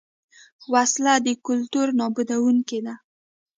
[0.73, 2.93] وسله د کلتور نابودوونکې ده